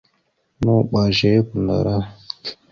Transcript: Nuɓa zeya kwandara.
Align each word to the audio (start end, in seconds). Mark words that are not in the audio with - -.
Nuɓa 0.63 1.01
zeya 1.17 1.41
kwandara. 1.47 1.95